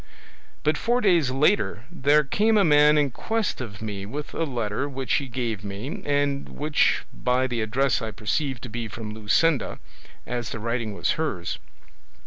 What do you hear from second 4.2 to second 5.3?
a letter which he